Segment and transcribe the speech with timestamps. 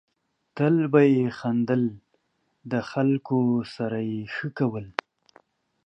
[0.57, 1.83] تل به یې خندل،
[2.71, 3.39] د خلکو
[3.75, 4.87] سره یې ښه کول.